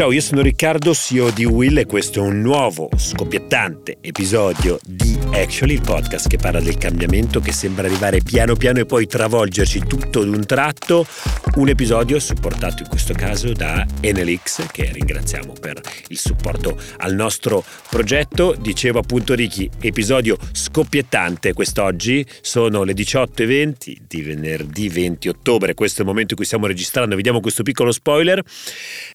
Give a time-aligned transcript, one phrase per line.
[0.00, 5.09] Ciao, io sono Riccardo, CEO di Will e questo è un nuovo, scoppiettante episodio di
[5.32, 9.80] Actually, il podcast che parla del cambiamento che sembra arrivare piano piano e poi travolgerci
[9.86, 11.06] tutto d'un tratto.
[11.54, 17.64] Un episodio supportato in questo caso da Enelix, che ringraziamo per il supporto al nostro
[17.88, 18.54] progetto.
[18.58, 26.02] Dicevo appunto Ricky, episodio scoppiettante quest'oggi, sono le 18.20 di venerdì 20 ottobre, questo è
[26.02, 28.42] il momento in cui stiamo registrando, vediamo questo piccolo spoiler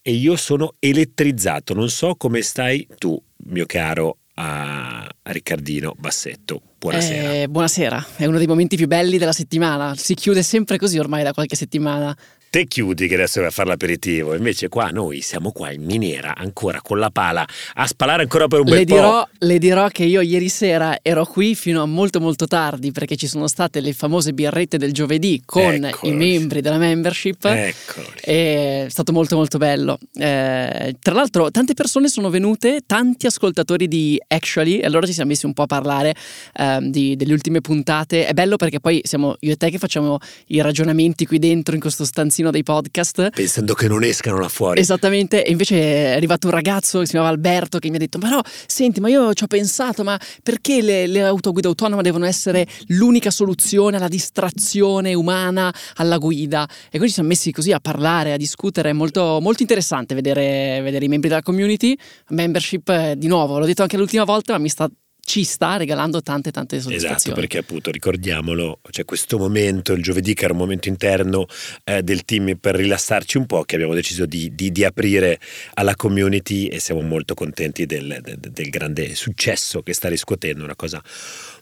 [0.02, 1.72] e io sono elettrizzato.
[1.74, 6.60] Non so come stai tu, mio caro a Riccardino Bassetto.
[6.78, 7.32] Buonasera.
[7.32, 9.94] Eh, buonasera, è uno dei momenti più belli della settimana.
[9.96, 12.16] Si chiude sempre così ormai da qualche settimana
[12.56, 16.34] te chiudi che adesso vai a fare l'aperitivo, invece qua noi siamo qua in miniera
[16.34, 19.28] ancora con la pala a spalare ancora per un bel le dirò, po'.
[19.40, 23.26] Le dirò che io ieri sera ero qui fino a molto molto tardi perché ci
[23.26, 26.10] sono state le famose birrette del giovedì con Eccolo.
[26.10, 27.44] i membri della membership.
[27.44, 28.06] Eccolo.
[28.22, 29.98] È stato molto molto bello.
[30.14, 35.28] Eh, tra l'altro tante persone sono venute, tanti ascoltatori di Actually, e allora ci siamo
[35.28, 36.14] messi un po' a parlare
[36.54, 38.24] eh, di, delle ultime puntate.
[38.24, 41.82] È bello perché poi siamo io e te che facciamo i ragionamenti qui dentro in
[41.82, 43.30] questo stanzino dei podcast.
[43.30, 44.80] Pensando che non escano là fuori.
[44.80, 48.18] Esattamente, e invece è arrivato un ragazzo che si chiamava Alberto che mi ha detto,
[48.18, 52.24] ma no, senti, ma io ci ho pensato, ma perché le, le autoguide autonome devono
[52.24, 56.66] essere l'unica soluzione alla distrazione umana alla guida?
[56.66, 60.80] E quindi ci siamo messi così a parlare, a discutere, è molto, molto interessante vedere,
[60.82, 61.96] vedere i membri della community,
[62.28, 64.88] membership, eh, di nuovo, l'ho detto anche l'ultima volta, ma mi sta
[65.26, 67.16] ci sta regalando tante tante soddisfazioni.
[67.16, 71.46] Esatto, perché appunto ricordiamolo, c'è questo momento, il giovedì che era un momento interno
[71.82, 75.40] eh, del team per rilassarci un po', che abbiamo deciso di, di, di aprire
[75.74, 80.76] alla community e siamo molto contenti del, del, del, grande successo che sta riscuotendo, una
[80.76, 81.02] cosa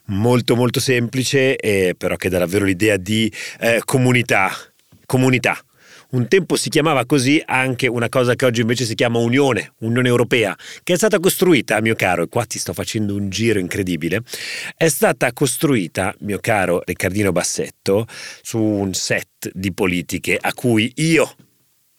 [0.09, 4.53] molto molto semplice, eh, però che dà davvero l'idea di eh, comunità,
[5.07, 5.59] comunità
[6.15, 10.09] un tempo si chiamava così anche una cosa che oggi invece si chiama Unione, Unione
[10.09, 14.23] Europea, che è stata costruita, mio caro, e qua ti sto facendo un giro incredibile,
[14.77, 18.07] è stata costruita, mio caro Riccardino Bassetto,
[18.43, 21.35] su un set di politiche a cui io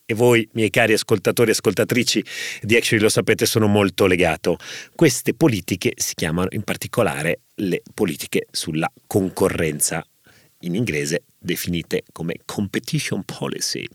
[0.07, 2.23] e voi, miei cari ascoltatori e ascoltatrici
[2.61, 4.57] di Actually lo sapete, sono molto legato.
[4.93, 10.05] Queste politiche si chiamano in particolare le politiche sulla concorrenza
[10.59, 13.85] in inglese definite come competition policy.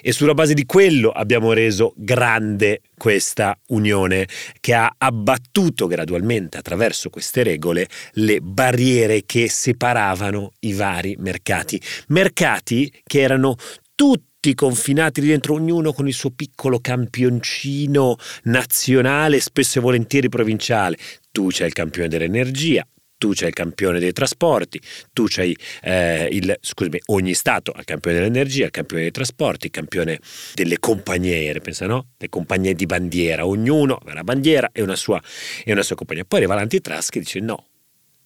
[0.00, 4.28] E sulla base di quello abbiamo reso grande questa unione
[4.60, 11.80] che ha abbattuto gradualmente attraverso queste regole le barriere che separavano i vari mercati.
[12.08, 13.56] Mercati che erano
[13.94, 20.96] tutti confinati dentro ognuno con il suo piccolo campioncino nazionale, spesso e volentieri provinciale.
[21.30, 22.86] Tu c'hai il campione dell'energia,
[23.22, 24.80] tu c'hai il campione dei trasporti,
[25.12, 29.66] tu c'hai eh, il, scusami, ogni Stato ha il campione dell'energia, il campione dei trasporti,
[29.66, 30.18] il campione
[30.54, 32.08] delle compagnie aeree, pensa no?
[32.18, 35.22] Le compagnie di bandiera, ognuno ha una bandiera e una sua,
[35.64, 36.24] e una sua compagnia.
[36.24, 37.68] Poi arriva l'antitrust che dice no,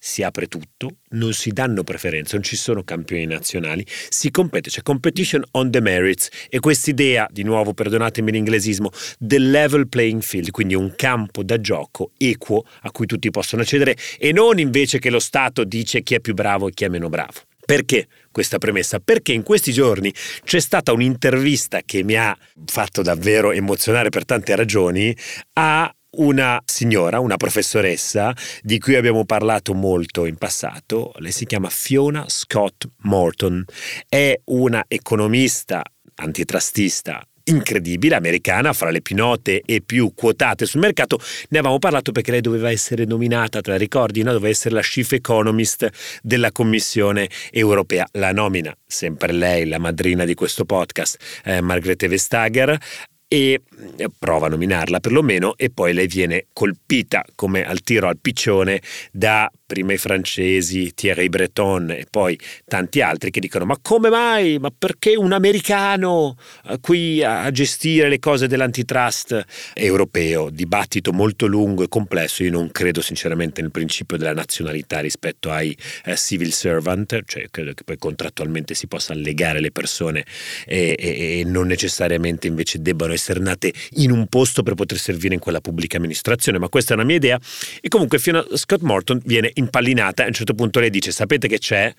[0.07, 4.81] si apre tutto, non si danno preferenze, non ci sono campioni nazionali, si compete, c'è
[4.81, 10.75] competition on the merits e quest'idea, di nuovo perdonatemi l'inglesismo, del level playing field, quindi
[10.75, 15.19] un campo da gioco equo a cui tutti possono accedere e non invece che lo
[15.19, 17.41] Stato dice chi è più bravo e chi è meno bravo.
[17.65, 18.99] Perché questa premessa?
[18.99, 20.13] Perché in questi giorni
[20.45, 22.35] c'è stata un'intervista che mi ha
[22.65, 25.13] fatto davvero emozionare per tante ragioni
[25.55, 31.69] a una signora, una professoressa di cui abbiamo parlato molto in passato, lei si chiama
[31.69, 33.63] Fiona Scott Morton,
[34.07, 35.83] è una economista
[36.15, 41.19] antitrustista incredibile, americana, fra le più note e più quotate sul mercato.
[41.49, 44.31] Ne avevamo parlato perché lei doveva essere nominata, te la ricordi, no?
[44.31, 45.89] doveva essere la chief economist
[46.21, 48.07] della Commissione europea.
[48.13, 52.77] La nomina, sempre lei, la madrina di questo podcast, eh, Margrethe Vestager,
[53.27, 53.61] e
[53.97, 58.81] eh, prova a nominarla perlomeno e poi lei viene colpita come al tiro al piccione
[59.11, 64.57] da prima i francesi, Thierry Breton e poi tanti altri che dicono ma come mai,
[64.59, 66.37] ma perché un americano
[66.69, 69.43] eh, qui a gestire le cose dell'antitrust
[69.73, 70.49] europeo?
[70.49, 75.77] Dibattito molto lungo e complesso, io non credo sinceramente nel principio della nazionalità rispetto ai
[76.05, 80.25] eh, civil servant, cioè credo che poi contrattualmente si possano legare le persone
[80.65, 85.33] e, e, e non necessariamente invece debbano essere nate in un posto per poter servire
[85.33, 87.37] in quella pubblica amministrazione, ma questa è una mia idea
[87.81, 90.23] e comunque Fiona Scott Morton viene impallinata.
[90.23, 91.93] A un certo punto lei dice: Sapete che c'è?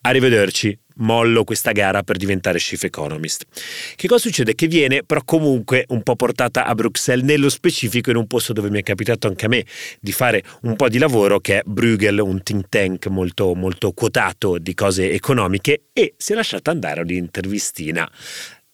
[0.00, 3.44] Arrivederci, mollo questa gara per diventare chief economist.
[3.96, 4.54] Che cosa succede?
[4.54, 8.70] Che viene però comunque un po' portata a Bruxelles, nello specifico in un posto dove
[8.70, 9.64] mi è capitato anche a me
[10.00, 14.58] di fare un po' di lavoro, che è Bruegel, un think tank molto, molto quotato
[14.58, 18.08] di cose economiche, e si è lasciata andare un'intervistina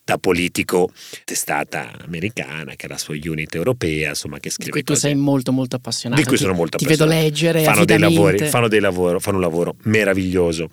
[0.05, 0.93] da politico
[1.25, 5.15] testata americana che ha la sua unit europea insomma che scrive di cui tu sei
[5.15, 7.29] molto molto appassionato di cui sono molto ti vedo appassionato.
[7.29, 10.69] leggere fanno dei, lavori, fanno dei lavoro fanno un lavoro meraviglioso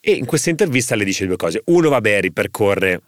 [0.00, 3.00] e in questa intervista le dice due cose uno vabbè ripercorre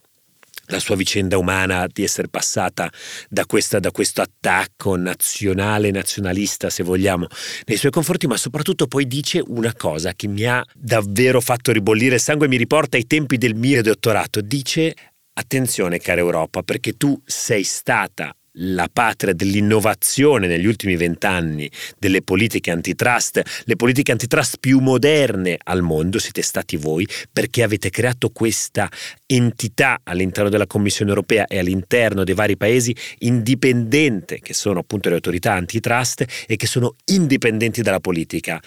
[0.71, 2.91] la sua vicenda umana di essere passata
[3.29, 7.27] da, questa- da questo attacco nazionale, nazionalista, se vogliamo,
[7.67, 12.15] nei suoi confronti, ma soprattutto poi dice una cosa che mi ha davvero fatto ribollire
[12.15, 14.41] il sangue, mi riporta ai tempi del mio dottorato.
[14.41, 14.95] Dice:
[15.33, 22.71] Attenzione, cara Europa, perché tu sei stata la patria dell'innovazione negli ultimi vent'anni delle politiche
[22.71, 28.89] antitrust, le politiche antitrust più moderne al mondo siete stati voi perché avete creato questa
[29.27, 35.17] entità all'interno della Commissione europea e all'interno dei vari paesi indipendente, che sono appunto le
[35.17, 38.61] autorità antitrust e che sono indipendenti dalla politica.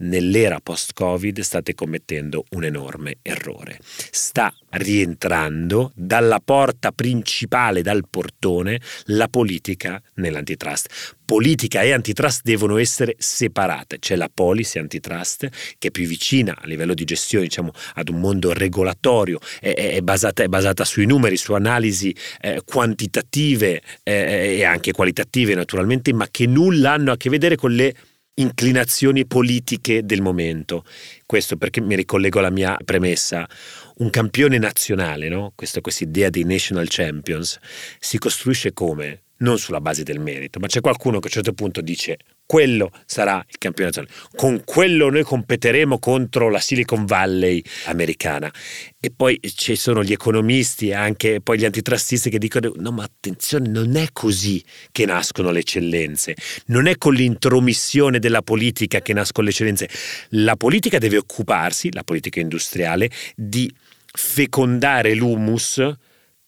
[0.00, 3.78] Nell'era post-Covid state commettendo un enorme errore.
[3.82, 11.16] Sta rientrando dalla porta principale, dal portone, la politica nell'antitrust.
[11.24, 13.98] Politica e antitrust devono essere separate.
[13.98, 15.48] C'è la policy antitrust
[15.78, 20.00] che è più vicina a livello di gestione diciamo, ad un mondo regolatorio, è, è-
[20.00, 26.28] basata, è basata sui numeri, su analisi eh, quantitative eh, e anche qualitative naturalmente, ma
[26.30, 27.94] che nulla hanno a che vedere con le
[28.38, 30.84] inclinazioni politiche del momento.
[31.26, 33.48] Questo perché mi ricollego alla mia premessa.
[33.96, 35.52] Un campione nazionale, no?
[35.54, 37.58] questa questa idea dei national champions,
[37.98, 39.22] si costruisce come?
[39.40, 42.90] Non sulla base del merito, ma c'è qualcuno che a un certo punto dice quello
[43.04, 48.50] sarà il campione nazionale, con quello noi competeremo contro la Silicon Valley americana.
[48.98, 53.04] E poi ci sono gli economisti e anche poi gli antitrustisti che dicono no ma
[53.04, 56.34] attenzione non è così che nascono le eccellenze,
[56.66, 59.88] non è con l'intromissione della politica che nascono le eccellenze,
[60.30, 63.70] la politica deve occuparsi, la politica industriale, di
[64.10, 65.86] fecondare l'humus,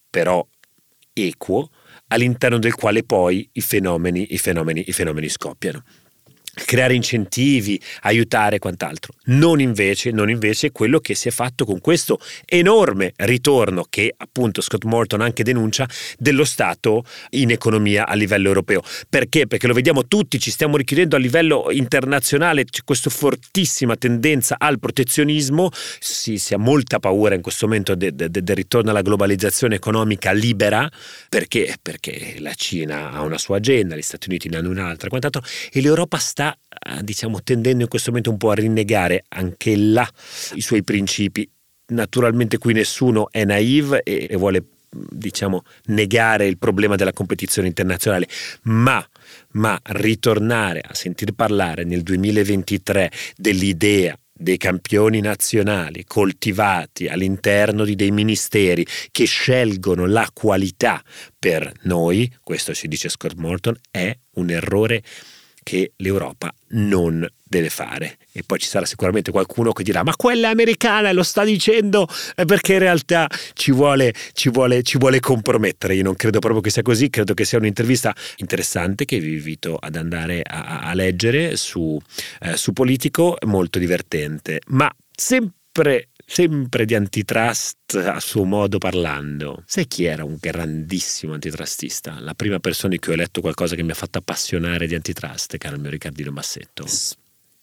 [0.09, 0.45] però
[1.13, 1.71] equo,
[2.13, 5.83] all'interno del quale poi i fenomeni, i fenomeni, i fenomeni scoppiano
[6.55, 9.13] creare incentivi, aiutare e quant'altro.
[9.27, 14.61] Non invece, non invece quello che si è fatto con questo enorme ritorno che appunto
[14.61, 15.89] Scott Morton anche denuncia
[16.19, 18.83] dello Stato in economia a livello europeo.
[19.09, 19.47] Perché?
[19.47, 24.79] Perché lo vediamo tutti, ci stiamo richiudendo a livello internazionale, c'è questa fortissima tendenza al
[24.79, 29.03] protezionismo, si, si ha molta paura in questo momento de- de- de- del ritorno alla
[29.03, 30.89] globalizzazione economica libera,
[31.29, 31.77] perché?
[31.81, 35.43] Perché la Cina ha una sua agenda, gli Stati Uniti ne hanno un'altra, quant'altro,
[35.73, 40.09] e l'Europa sta eh, diciamo tendendo in questo momento un po' a rinnegare anche là
[40.55, 41.49] i suoi principi.
[41.89, 48.29] Naturalmente qui nessuno è naive e, e vuole diciamo negare il problema della competizione internazionale,
[48.63, 49.05] ma,
[49.53, 58.11] ma ritornare a sentir parlare nel 2023 dell'idea dei campioni nazionali coltivati all'interno di dei
[58.11, 61.03] ministeri che scelgono la qualità
[61.39, 65.03] per noi, questo ci dice Scott Morton, è un errore
[65.63, 68.19] che l'Europa non deve fare.
[68.33, 72.07] E poi ci sarà sicuramente qualcuno che dirà: Ma quella è americana, lo sta dicendo
[72.37, 75.95] eh, perché in realtà ci vuole, ci, vuole, ci vuole compromettere.
[75.95, 79.77] Io non credo proprio che sia così, credo che sia un'intervista interessante che vi invito
[79.77, 81.99] ad andare a, a leggere su,
[82.41, 89.65] eh, su Politico, molto divertente, ma sempre sempre di antitrust a suo modo parlando.
[89.67, 92.21] Sai chi era un grandissimo antitrustista?
[92.21, 95.57] La prima persona di cui ho letto qualcosa che mi ha fatto appassionare di antitrust,
[95.61, 96.87] il mio Riccardino Massetto.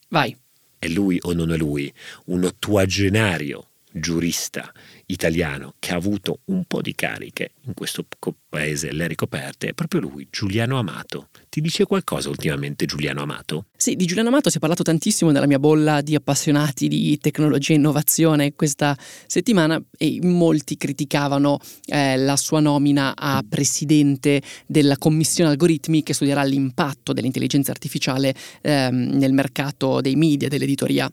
[0.09, 0.35] Vai.
[0.77, 1.91] È lui o non è lui?
[2.25, 4.69] Un ottuagenario giurista
[5.07, 8.05] italiano che ha avuto un po' di cariche in questo
[8.49, 11.29] paese, le ricoperte, è proprio lui, Giuliano Amato.
[11.49, 13.67] Ti dice qualcosa ultimamente Giuliano Amato?
[13.75, 17.73] Sì, di Giuliano Amato si è parlato tantissimo nella mia bolla di appassionati di tecnologia
[17.73, 25.49] e innovazione questa settimana e molti criticavano eh, la sua nomina a presidente della commissione
[25.49, 31.09] algoritmi che studierà l'impatto dell'intelligenza artificiale ehm, nel mercato dei media, dell'editoria.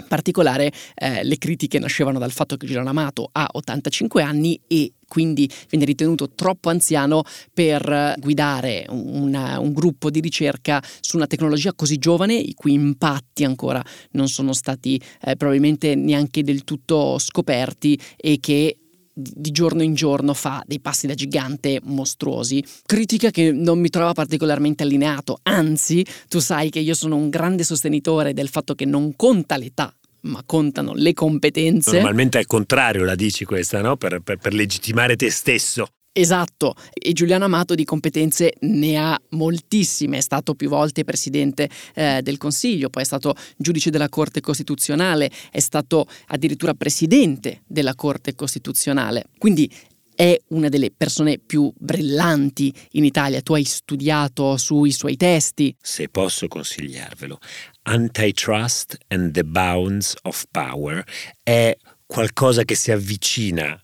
[0.00, 4.94] In particolare eh, le critiche nascevano dal fatto che Giuliano Amato ha 85 anni e
[5.06, 7.22] quindi viene ritenuto troppo anziano
[7.52, 13.44] per guidare una, un gruppo di ricerca su una tecnologia così giovane, i cui impatti
[13.44, 13.82] ancora
[14.12, 18.78] non sono stati eh, probabilmente neanche del tutto scoperti e che
[19.14, 22.64] di giorno in giorno fa dei passi da gigante mostruosi.
[22.84, 27.62] Critica che non mi trova particolarmente allineato, anzi, tu sai che io sono un grande
[27.62, 31.92] sostenitore del fatto che non conta l'età, ma contano le competenze.
[31.92, 33.96] Normalmente è il contrario, la dici questa, no?
[33.96, 35.86] Per, per, per legittimare te stesso.
[36.16, 42.20] Esatto, e Giuliano Amato di competenze ne ha moltissime, è stato più volte presidente eh,
[42.22, 48.36] del Consiglio, poi è stato giudice della Corte Costituzionale, è stato addirittura presidente della Corte
[48.36, 49.24] Costituzionale.
[49.38, 49.68] Quindi
[50.14, 53.42] è una delle persone più brillanti in Italia.
[53.42, 55.74] Tu hai studiato sui suoi testi.
[55.80, 57.38] Se posso consigliarvelo,
[57.82, 61.04] Antitrust and the Bounds of Power
[61.42, 63.76] è qualcosa che si avvicina,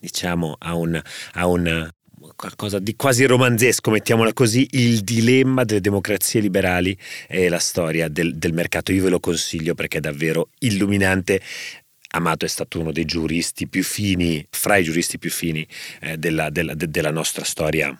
[0.00, 1.00] diciamo, a un,
[1.32, 1.90] a un
[2.36, 6.96] qualcosa di quasi romanzesco, mettiamola così, il dilemma delle democrazie liberali
[7.28, 8.92] e la storia del, del mercato.
[8.92, 11.40] Io ve lo consiglio perché è davvero illuminante.
[12.12, 15.66] Amato è stato uno dei giuristi più fini, fra i giuristi più fini
[16.00, 17.96] eh, della, della, de, della nostra storia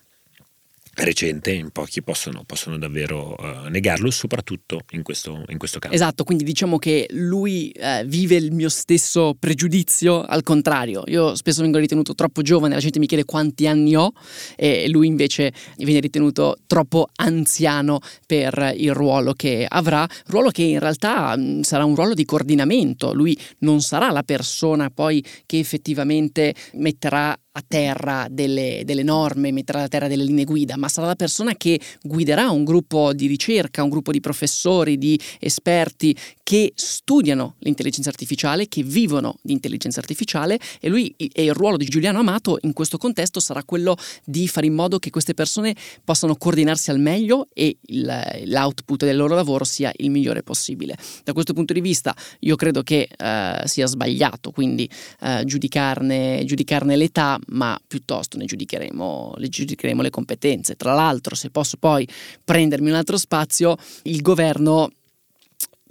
[1.05, 5.95] recente, in pochi possono, possono davvero uh, negarlo, soprattutto in questo, in questo, caso.
[5.95, 11.63] Esatto, quindi diciamo che lui uh, vive il mio stesso pregiudizio, al contrario, io spesso
[11.63, 14.13] vengo ritenuto troppo giovane, la gente mi chiede quanti anni ho
[14.57, 20.79] e lui invece viene ritenuto troppo anziano per il ruolo che avrà, ruolo che in
[20.79, 25.59] realtà mh, mm, sarà un ruolo di coordinamento, lui non sarà la persona poi che
[25.59, 31.07] effettivamente metterà a terra delle, delle, norme, metterà a terra delle linee guida, ma sarà
[31.09, 36.73] la persona che guiderà un gruppo di ricerca, un gruppo di professori, di esperti che
[36.75, 42.19] studiano l'intelligenza artificiale, che vivono di intelligenza artificiale e lui e il ruolo di Giuliano
[42.19, 46.91] Amato in questo contesto sarà quello di fare in modo che queste persone possano coordinarsi
[46.91, 50.97] al meglio e il, l'output del loro lavoro sia il migliore possibile.
[51.25, 54.89] Da questo punto di vista io credo che uh, sia sbagliato quindi
[55.21, 60.77] uh, giudicarne, giudicarne l'età, ma piuttosto ne giudicheremo, le giudicheremo le competenze.
[60.77, 62.07] Tra l'altro, se posso poi
[62.45, 64.91] prendermi un altro spazio, il governo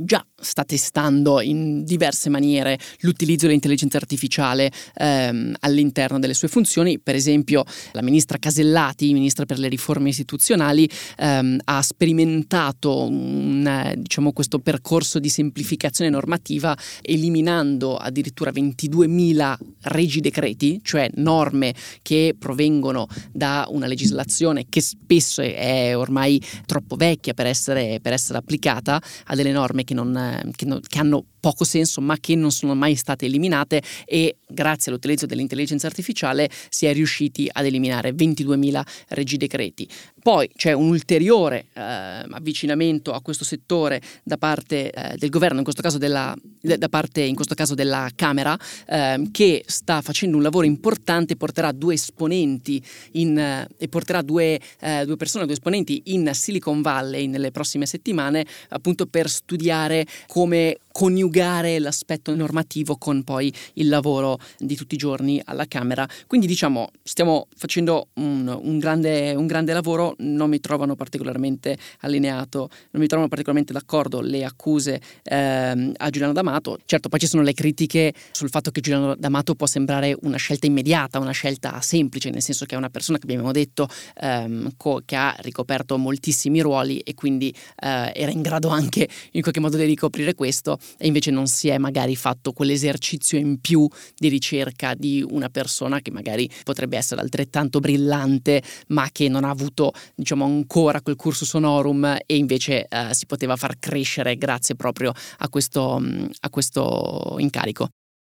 [0.02, 7.00] già sta testando in diverse maniere l'utilizzo dell'intelligenza artificiale ehm, all'interno delle sue funzioni.
[7.00, 14.32] Per esempio, la ministra Casellati, ministra per le riforme istituzionali, ehm, ha sperimentato un, diciamo,
[14.32, 23.68] questo percorso di semplificazione normativa eliminando addirittura 22.000 regi decreti, cioè norme che provengono da
[23.70, 29.52] una legislazione che spesso è ormai troppo vecchia per essere, per essere applicata a delle
[29.52, 33.26] norme che non che, no, che hanno poco senso ma che non sono mai state
[33.26, 39.88] eliminate e grazie all'utilizzo dell'intelligenza artificiale si è riusciti ad eliminare 22.000 regi decreti.
[40.22, 45.64] Poi c'è un ulteriore eh, avvicinamento a questo settore da parte eh, del governo, in
[45.64, 50.44] questo caso della, da parte in questo caso della Camera, eh, che sta facendo un
[50.44, 56.02] lavoro importante, porterà due esponenti in, eh, e porterà due, eh, due persone, due esponenti
[56.08, 63.54] in Silicon Valley nelle prossime settimane, appunto per studiare come coniugare l'aspetto normativo con poi
[63.74, 66.08] il lavoro di tutti i giorni alla Camera.
[66.28, 72.70] Quindi diciamo stiamo facendo un, un, grande, un grande, lavoro, non mi trovano particolarmente allineato,
[72.92, 76.80] non mi trovano particolarmente d'accordo le accuse ehm, a Giuliano D'Amato.
[76.86, 80.66] Certo poi ci sono le critiche sul fatto che Giuliano D'Amato può sembrare una scelta
[80.66, 83.88] immediata, una scelta semplice, nel senso che è una persona che abbiamo detto
[84.22, 89.42] ehm, co- che ha ricoperto moltissimi ruoli e quindi eh, era in grado anche in
[89.42, 93.88] qualche modo di ricoprire questo e invece non si è magari fatto quell'esercizio in più
[94.16, 99.50] di ricerca di una persona che magari potrebbe essere altrettanto brillante ma che non ha
[99.50, 105.12] avuto diciamo ancora quel cursus honorum e invece eh, si poteva far crescere grazie proprio
[105.38, 107.90] a questo, mm, a questo incarico.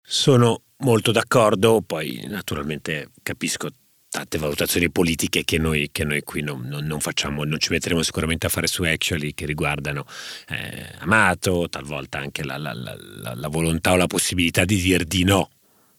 [0.04, 3.68] Sono molto d'accordo, poi naturalmente capisco
[4.12, 8.02] tante valutazioni politiche che noi, che noi qui non, non, non, facciamo, non ci metteremo
[8.02, 10.04] sicuramente a fare su Actually che riguardano
[10.50, 15.24] eh, Amato, talvolta anche la, la, la, la, volontà o la possibilità di dire di
[15.24, 15.48] no.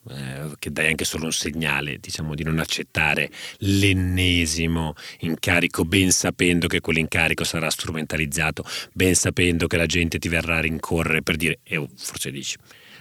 [0.09, 6.67] Eh, che dai anche solo un segnale, diciamo, di non accettare l'ennesimo incarico, ben sapendo
[6.67, 11.59] che quell'incarico sarà strumentalizzato, ben sapendo che la gente ti verrà a rincorrere per dire,
[11.63, 12.57] e eh, forse dici,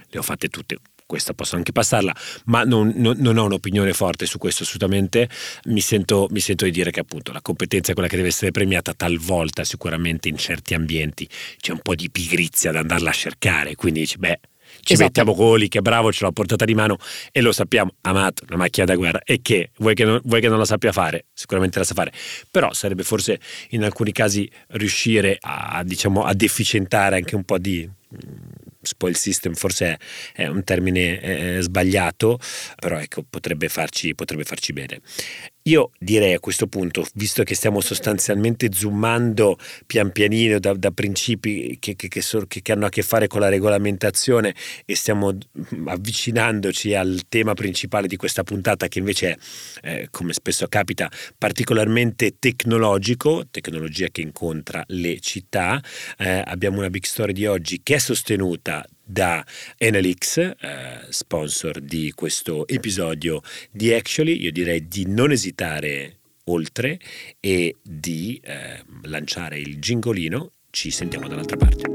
[0.07, 4.25] le ho fatte tutte, questa posso anche passarla, ma non, non, non, ho un'opinione forte
[4.25, 5.29] su questo assolutamente.
[5.65, 8.51] Mi sento, mi sento, di dire che appunto la competenza è quella che deve essere
[8.51, 11.27] premiata talvolta, sicuramente in certi ambienti
[11.59, 14.39] c'è un po' di pigrizia da andarla a cercare, quindi dici, beh,
[14.81, 15.03] ci esatto.
[15.03, 16.97] mettiamo Coli che bravo, ce l'ha portata di mano
[17.31, 20.49] e lo sappiamo, amato, una macchina da guerra e che vuoi, che non, vuoi che
[20.49, 21.25] non la sappia fare?
[21.33, 22.11] Sicuramente la sa fare,
[22.49, 27.89] però sarebbe forse in alcuni casi riuscire a, diciamo, a deficientare anche un po' di
[28.83, 29.99] spoil system forse
[30.33, 32.39] è, un termine eh, sbagliato,
[32.79, 34.99] però ecco, potrebbe farci, potrebbe farci bene.
[35.67, 41.77] Io direi a questo punto, visto che stiamo sostanzialmente zoomando pian pianino da, da principi
[41.79, 44.53] che, che, che, so, che, hanno a che fare con la regolamentazione
[44.83, 49.37] e stiamo mm, avvicinandoci al tema principale di questa puntata, che invece
[49.79, 55.81] è, eh, come spesso capita, particolarmente tecnologico, tecnologia che incontra le città,
[56.17, 59.45] eh, abbiamo una big story di oggi che è sostenuta da
[59.77, 60.55] Enelix, eh,
[61.09, 63.41] sponsor di questo episodio
[63.71, 64.41] di Actually.
[64.41, 66.99] Io direi di non esitare oltre
[67.39, 70.51] e di eh, lanciare il gingolino.
[70.69, 71.91] Ci sentiamo dall'altra parte.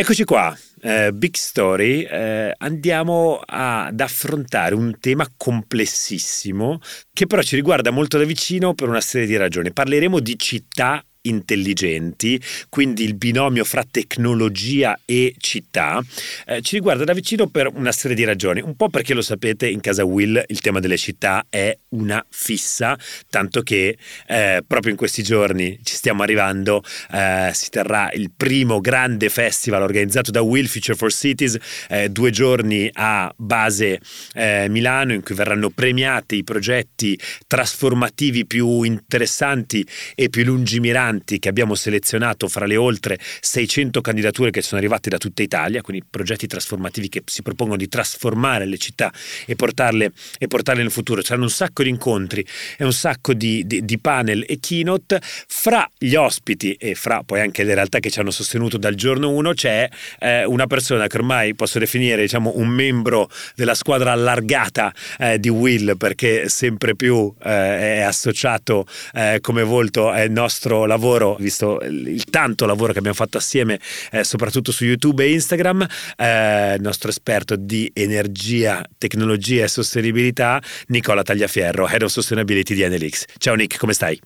[0.00, 6.78] Eccoci qua, eh, Big Story, eh, andiamo ad affrontare un tema complessissimo
[7.12, 9.72] che però ci riguarda molto da vicino per una serie di ragioni.
[9.72, 16.02] Parleremo di città intelligenti, quindi il binomio fra tecnologia e città,
[16.46, 18.60] eh, ci riguarda da vicino per una serie di ragioni.
[18.60, 22.98] Un po' perché lo sapete, in casa Will il tema delle città è una fissa,
[23.30, 26.82] tanto che eh, proprio in questi giorni ci stiamo arrivando,
[27.12, 31.58] eh, si terrà il primo grande festival organizzato da Will Future for Cities,
[31.88, 34.00] eh, due giorni a base
[34.34, 41.38] eh, Milano in cui verranno premiati i progetti trasformativi più interessanti e più lungimiranti importanti
[41.38, 46.04] che abbiamo selezionato fra le oltre 600 candidature che sono arrivate da tutta Italia, quindi
[46.08, 49.12] progetti trasformativi che si propongono di trasformare le città
[49.46, 51.20] e portarle, e portarle nel futuro.
[51.20, 52.44] C'erano un sacco di incontri
[52.76, 55.20] e un sacco di, di, di panel e keynote.
[55.22, 59.30] Fra gli ospiti e fra poi anche le realtà che ci hanno sostenuto dal giorno
[59.30, 59.88] 1 c'è
[60.20, 65.48] eh, una persona che ormai posso definire diciamo, un membro della squadra allargata eh, di
[65.48, 71.78] Will perché sempre più eh, è associato eh, come volto al nostro lavoro lavoro, visto
[71.80, 73.78] il tanto lavoro che abbiamo fatto assieme,
[74.10, 75.86] eh, soprattutto su YouTube e Instagram,
[76.16, 82.82] eh, il nostro esperto di energia, tecnologia e sostenibilità, Nicola Tagliaferro, Head of Sustainability di
[82.82, 83.24] Enelix.
[83.38, 84.20] Ciao Nick, come stai?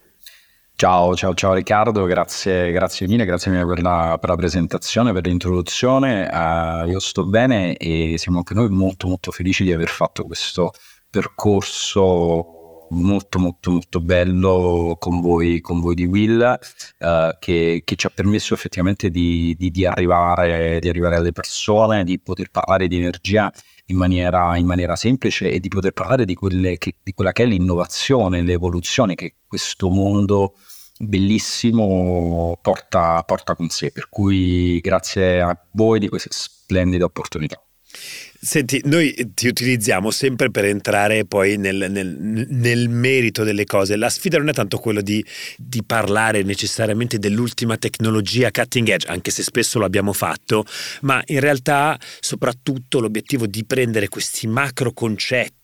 [0.75, 5.27] Ciao, ciao, ciao Riccardo, grazie, grazie mille, grazie mille per la, per la presentazione, per
[5.27, 6.29] l'introduzione.
[6.33, 10.73] Uh, io sto bene e siamo anche noi molto molto felici di aver fatto questo
[11.09, 12.62] percorso
[12.93, 16.59] molto molto molto bello con voi, con voi di Will
[16.99, 22.05] uh, che, che, ci ha permesso effettivamente di, di, di, arrivare, di, arrivare, alle persone,
[22.05, 23.51] di poter parlare di energia
[23.87, 26.37] in maniera, in maniera semplice e di poter parlare di,
[26.79, 30.55] che, di quella che è l'innovazione, l'evoluzione che questo mondo
[30.99, 33.91] bellissimo porta, porta con sé.
[33.91, 37.63] Per cui grazie a voi di questa splendida opportunità.
[38.45, 42.17] Senti, noi ti utilizziamo sempre per entrare poi nel, nel,
[42.49, 43.95] nel merito delle cose.
[43.95, 45.25] La sfida non è tanto quello di,
[45.57, 50.65] di, parlare necessariamente dell'ultima tecnologia cutting edge, anche se spesso lo abbiamo fatto,
[51.03, 55.62] ma in realtà soprattutto l'obiettivo di prendere questi macro concetti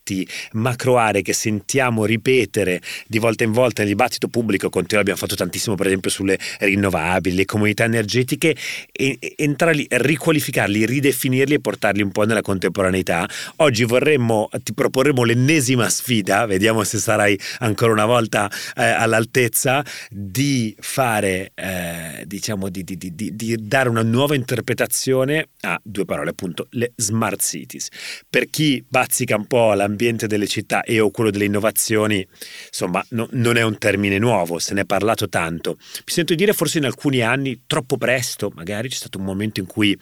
[0.53, 5.35] macro aree che sentiamo ripetere di volta in volta nel dibattito pubblico, continuo abbiamo fatto
[5.35, 8.57] tantissimo per esempio sulle rinnovabili, le comunità energetiche,
[8.91, 13.29] e, entrarli, riqualificarli, ridefinirli e portarli un po' nella contemporaneità.
[13.57, 20.75] Oggi vorremmo, ti proporremo l'ennesima sfida, vediamo se sarai ancora una volta eh, all'altezza, di
[20.79, 26.67] fare, eh, diciamo, di, di, di, di dare una nuova interpretazione a due parole appunto,
[26.71, 27.89] le smart cities.
[28.29, 32.25] Per chi bazzica un po' l'ambiente l'ambiente delle città e o quello delle innovazioni,
[32.69, 35.77] insomma, no, non è un termine nuovo, se ne è parlato tanto.
[35.79, 39.67] Mi sento dire forse in alcuni anni, troppo presto, magari c'è stato un momento in
[39.67, 39.99] cui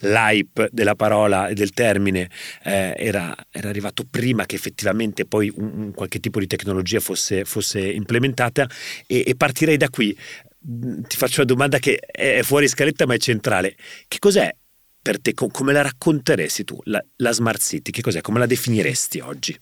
[0.00, 2.28] l'hype della parola e del termine
[2.64, 7.44] eh, era, era, arrivato prima che effettivamente poi un, un qualche tipo di tecnologia fosse,
[7.44, 8.68] fosse implementata
[9.06, 10.16] e, e partirei da qui
[10.62, 13.74] ti faccio una domanda che è fuori scaletta ma è centrale.
[14.06, 14.54] Che cos'è
[15.02, 17.90] per te, come la racconteresti tu, la, la Smart City?
[17.90, 18.20] Che cos'è?
[18.20, 19.58] Come la definiresti oggi?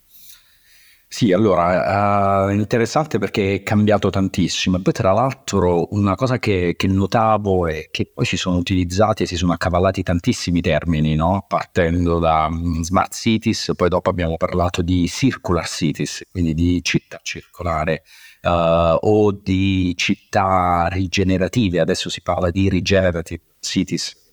[1.11, 4.79] Sì, allora, è uh, interessante perché è cambiato tantissimo.
[4.81, 9.27] Poi, tra l'altro, una cosa che, che, notavo è che poi si sono utilizzati e
[9.27, 11.47] si sono accavallati tantissimi termini, no?
[11.49, 17.21] partendo da um, smart cities, poi dopo abbiamo parlato di circular cities, quindi di città
[17.23, 18.03] circolare.
[18.41, 24.28] Uh, o di città rigenerative, adesso si parla di regenerative cities,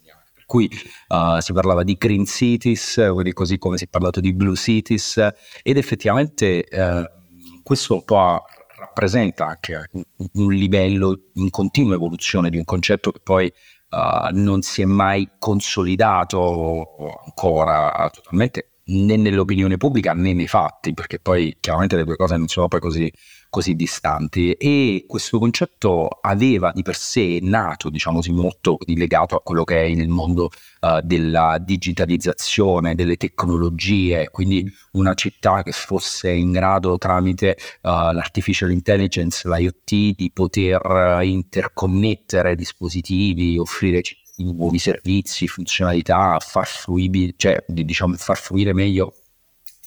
[0.45, 0.69] cui
[1.09, 5.17] uh, si parlava di green cities, così come si è parlato di blue cities,
[5.63, 8.43] ed effettivamente uh, questo un po'
[8.77, 9.89] rappresenta anche
[10.33, 13.51] un, livello in continua evoluzione di un concetto che poi
[13.89, 21.19] uh, non si è mai consolidato ancora totalmente né nell'opinione pubblica né nei fatti, perché
[21.19, 23.11] poi chiaramente le due cose non sono poi così
[23.55, 29.39] così distanti e questo concetto aveva di per sé nato, diciamo così, molto legato a
[29.41, 30.49] quello che è il mondo
[30.81, 38.71] uh, della digitalizzazione, delle tecnologie, quindi una città che fosse in grado tramite uh, l'artificial
[38.71, 44.01] intelligence, l'IoT, di poter interconnettere dispositivi, offrire
[44.35, 49.13] nuovi servizi, funzionalità, far, fruibile, cioè, diciamo, far fruire meglio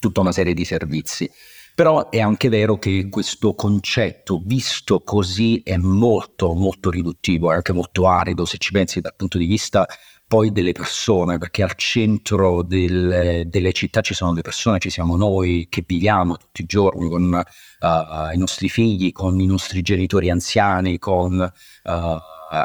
[0.00, 1.30] tutta una serie di servizi.
[1.78, 7.72] Però è anche vero che questo concetto, visto così, è molto, molto riduttivo, è anche
[7.72, 9.86] molto arido se ci pensi dal punto di vista
[10.26, 15.14] poi delle persone, perché al centro del, delle città ci sono le persone, ci siamo
[15.14, 20.30] noi che viviamo tutti i giorni con uh, i nostri figli, con i nostri genitori
[20.30, 21.90] anziani, con, uh,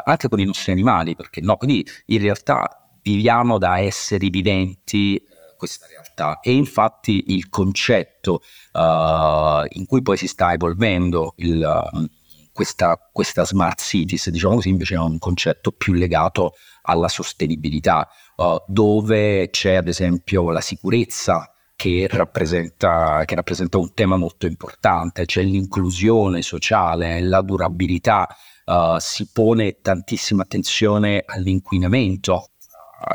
[0.04, 1.56] anche con i nostri animali, perché no?
[1.56, 5.22] Quindi in realtà viviamo da esseri viventi
[5.64, 6.40] questa realtà.
[6.40, 12.06] E infatti il concetto uh, in cui poi si sta evolvendo il, uh,
[12.52, 18.62] questa, questa, smart cities, diciamo così, invece è un concetto più legato alla sostenibilità, uh,
[18.66, 25.42] dove c'è ad esempio la sicurezza che rappresenta, che rappresenta un tema molto importante, c'è
[25.42, 28.28] l'inclusione sociale, la durabilità,
[28.66, 32.50] uh, si pone tantissima attenzione all'inquinamento,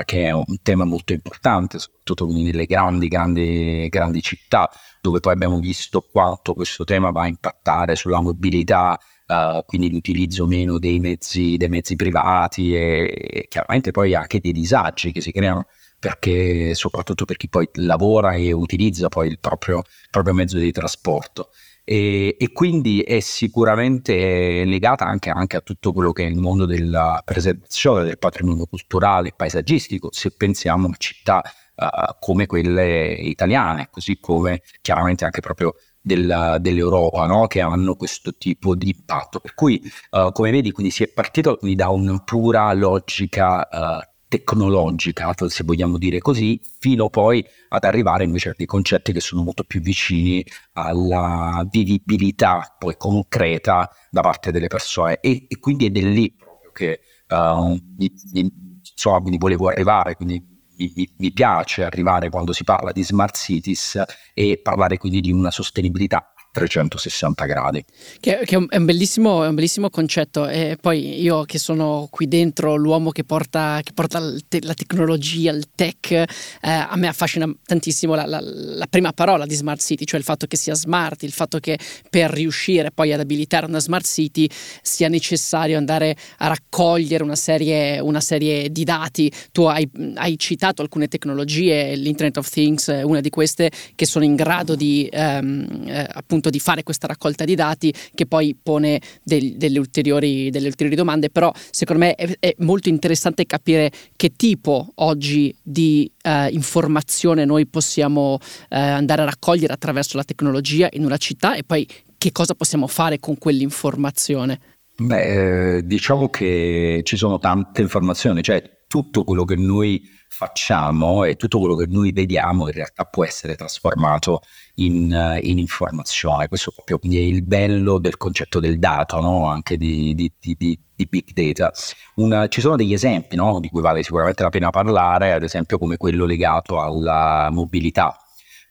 [0.06, 4.70] che è un tema molto importante, soprattutto nelle grandi, grandi, grandi città,
[5.02, 10.46] dove poi abbiamo visto quanto questo tema va a impattare sulla mobilità, uh, quindi l'utilizzo
[10.46, 15.32] meno dei mezzi, dei mezzi privati e, e, chiaramente poi anche dei disagi che si
[15.32, 15.66] creano
[16.00, 21.50] perché soprattutto per chi poi lavora e utilizza poi il proprio, proprio mezzo di trasporto.
[21.92, 26.68] E, e, quindi è sicuramente legata anche, anche, a tutto quello che è il mondo
[26.68, 31.42] della preservazione del patrimonio culturale e paesaggistico, se pensiamo a città
[31.78, 37.48] uh, come quelle italiane, così come chiaramente anche proprio della, dell'Europa no?
[37.48, 39.40] che hanno questo tipo di impatto.
[39.40, 44.08] Per cui, uh, come vedi, quindi si è partito quindi, da una pura logica uh,
[44.30, 49.42] tecnologica, se vogliamo dire così, fino poi ad arrivare invece a dei concetti che sono
[49.42, 55.20] molto più vicini alla vivibilità poi concreta da parte delle persone.
[55.20, 58.52] E, e quindi è lì proprio che uh, mi, mi,
[58.92, 60.46] insomma, quindi volevo arrivare, quindi
[60.78, 64.02] mi, mi, piace arrivare quando si parla di smart cities
[64.36, 67.86] e parlare quindi di una sostenibilità 360 gradi.
[68.20, 72.28] Che, che è, un bellissimo, è, un bellissimo, concetto e poi io che sono qui
[72.28, 76.26] dentro l'uomo che porta, che porta la tecnologia, il tech, eh,
[76.62, 80.48] a me affascina tantissimo la, la, la, prima parola di smart city, cioè il fatto
[80.48, 81.78] che sia smart, il fatto che
[82.10, 84.50] per riuscire poi ad abilitare una smart city
[84.82, 89.32] sia necessario andare a raccogliere una serie, una serie di dati.
[89.52, 94.36] Tu hai, hai, citato alcune tecnologie, l'Internet of Things una di queste che sono in
[94.36, 99.02] grado di ehm, eh, appunto appunto di fare questa raccolta di dati che poi pone
[99.24, 104.32] del, delle, ulteriori, delle, ulteriori, domande, però secondo me è, è, molto interessante capire che
[104.36, 111.04] tipo oggi di eh, informazione noi possiamo eh, andare a raccogliere attraverso la tecnologia in
[111.04, 114.60] una città e poi che cosa possiamo fare con quell'informazione.
[114.98, 121.36] Beh, eh, diciamo che ci sono tante informazioni, cioè tutto quello che noi facciamo e
[121.36, 124.42] tutto quello che noi vediamo in realtà può essere trasformato
[124.76, 126.48] in, uh, in informazione.
[126.48, 129.48] Questo proprio quindi è il bello del concetto del dato, no?
[129.48, 131.72] anche di, di, di, di, big data.
[132.16, 133.60] Una, ci sono degli esempi no?
[133.60, 138.18] di cui vale sicuramente la pena parlare, ad esempio come quello legato alla mobilità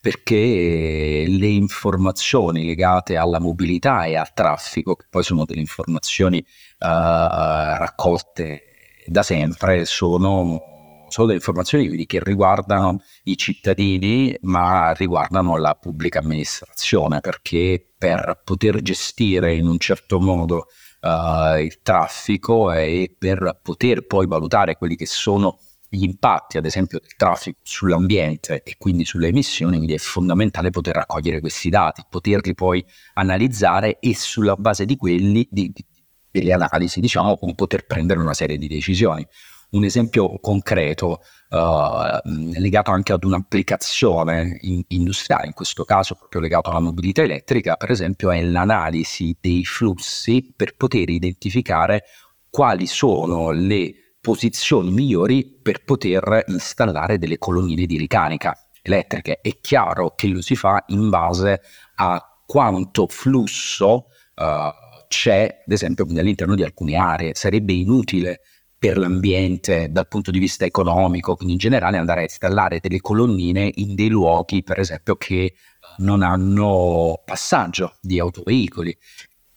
[0.00, 6.86] perché le informazioni legate alla mobilità e al traffico, che poi sono delle informazioni uh,
[6.86, 8.67] raccolte
[9.08, 10.76] da sempre, sono
[11.08, 18.82] sono delle informazioni che riguardano i cittadini, ma riguardano la pubblica amministrazione, perché per poter
[18.82, 20.66] gestire in un certo modo
[21.00, 25.58] uh, il traffico e per poter poi valutare quelli che sono
[25.90, 30.96] gli impatti, ad esempio, del traffico sull'ambiente e quindi sulle emissioni, quindi è fondamentale poter
[30.96, 35.84] raccogliere questi dati, poterli poi analizzare e sulla base di quelli, di, di,
[36.30, 39.26] delle analisi, diciamo, poter prendere una serie di decisioni.
[39.70, 46.70] Un esempio concreto uh, legato anche ad un'applicazione in, industriale, in questo caso proprio legato
[46.70, 52.04] alla mobilità elettrica, per esempio, è l'analisi dei flussi per poter identificare
[52.48, 59.40] quali sono le posizioni migliori per poter installare delle colonnine di ricarica elettriche.
[59.42, 61.60] È chiaro che lo si fa in base
[61.96, 67.32] a quanto flusso uh, c'è, ad esempio, all'interno di alcune aree.
[67.34, 68.40] Sarebbe inutile
[68.78, 73.70] per l'ambiente dal punto di vista economico, quindi in generale andare a installare delle colonnine
[73.74, 75.54] in dei luoghi, per esempio, che
[75.98, 78.96] non hanno passaggio di autoveicoli,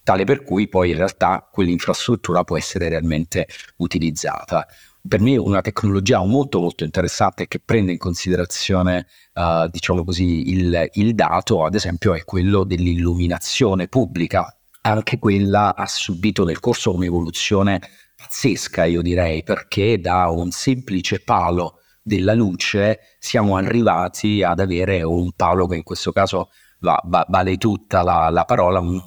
[0.01, 4.65] tale per cui poi in realtà quell'infrastruttura può essere realmente utilizzata.
[5.07, 10.89] Per me una tecnologia molto molto interessante che prende in considerazione, uh, diciamo così, il,
[10.93, 14.55] il dato, ad esempio, è quello dell'illuminazione pubblica.
[14.81, 17.81] Anche quella ha subito nel corso un'evoluzione
[18.15, 25.31] pazzesca, io direi, perché da un semplice palo della luce siamo arrivati ad avere un
[25.33, 28.99] palo che in questo caso va, va, vale tutta la, la parola, un,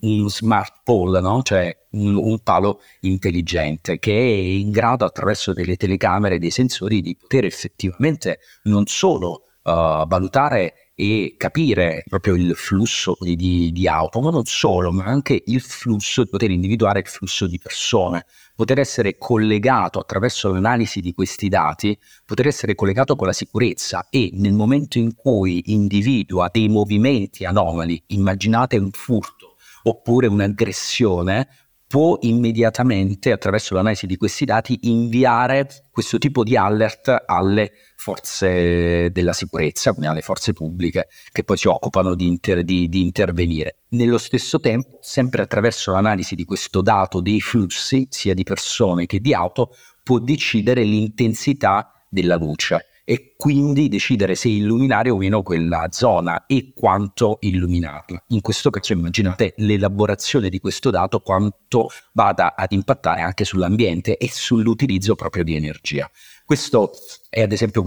[0.00, 1.42] un, smart pole, no?
[1.42, 7.00] cioè un, un, palo intelligente che è in grado attraverso delle telecamere e dei sensori
[7.00, 14.20] di poter effettivamente non solo uh, valutare e capire proprio il flusso di, di, auto,
[14.20, 19.16] ma non solo, ma anche il flusso, poter individuare il flusso di persone, poter essere
[19.16, 24.98] collegato attraverso l'analisi di questi dati, poter essere collegato con la sicurezza e nel momento
[24.98, 31.48] in cui individua dei movimenti anomali, immaginate un furto oppure un'aggressione,
[31.90, 39.32] può immediatamente, attraverso l'analisi di questi dati, inviare questo tipo di alert alle forze della
[39.32, 43.78] sicurezza, quindi alle forze pubbliche, che poi si occupano di, inter- di, di intervenire.
[43.88, 49.18] Nello stesso tempo, sempre attraverso l'analisi di questo dato dei flussi, sia di persone che
[49.18, 49.74] di auto,
[50.04, 56.70] può decidere l'intensità della luce e quindi decidere se illuminare o meno quella zona e
[56.72, 58.22] quanto illuminarla.
[58.28, 64.28] In questo caso immaginate l'elaborazione di questo dato quanto vada ad impattare anche sull'ambiente e
[64.30, 66.08] sull'utilizzo proprio di energia.
[66.50, 66.90] Questo
[67.28, 67.80] è ad esempio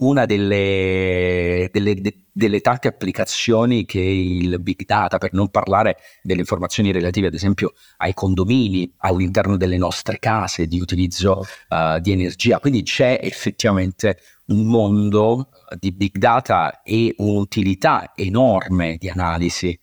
[0.00, 1.94] una delle, delle,
[2.30, 7.72] delle, tante applicazioni che il big data, per non parlare delle informazioni relative ad esempio
[7.96, 14.66] ai condomini all'interno delle nostre case di utilizzo uh, di energia, quindi c'è effettivamente un
[14.66, 19.80] mondo di big data e un'utilità enorme di analisi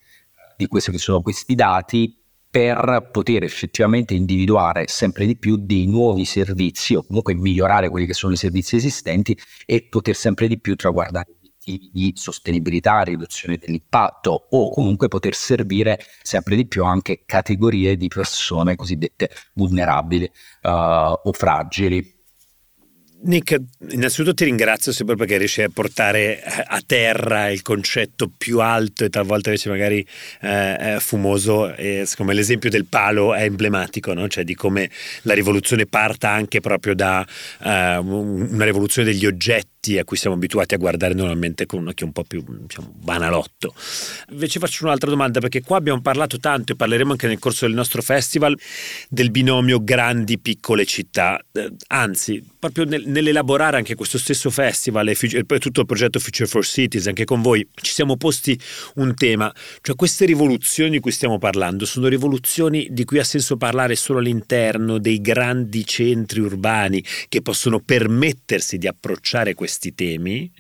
[0.56, 0.92] di questi
[1.24, 2.21] questi dati
[2.52, 8.14] per poter effettivamente individuare sempre di più dei nuovi servizi o comunque migliorare quelli che
[8.14, 14.48] sono i servizi esistenti e poter sempre di più traguardare obiettivi di sostenibilità, riduzione dell'impatto
[14.50, 20.30] o comunque poter servire sempre di più anche categorie di persone cosiddette vulnerabili
[20.64, 22.20] uh, o fragili.
[23.24, 23.56] Nick,
[23.90, 29.10] innanzitutto ti ringrazio sempre perché riesci a portare a terra il concetto più alto e
[29.10, 30.06] talvolta invece magari
[30.42, 34.28] eh, fumoso e secondo me l'esempio del palo è emblematico, no?
[34.28, 34.90] cioè di come
[35.24, 37.26] la rivoluzione parta anche proprio da
[37.64, 41.88] eh, una rivoluzione degli oggetti oggetti a cui siamo abituati a guardare normalmente con un
[41.88, 43.74] occhio un po' più diciamo, banalotto.
[44.30, 47.74] Invece faccio un'altra domanda perché qua abbiamo parlato tanto e parleremo anche nel corso del
[47.74, 48.58] nostro festival
[49.10, 55.18] del binomio grandi piccole città, eh, anzi proprio nel, nell'elaborare anche questo stesso festival e,
[55.20, 58.60] e tutto il progetto Future for Cities, anche con voi ci siamo posti
[58.96, 63.58] un tema, cioè queste rivoluzioni di cui stiamo parlando sono rivoluzioni di cui ha senso
[63.58, 70.52] parlare solo all'interno dei grandi centri urbani che possono permettersi di approcciare queste questi temi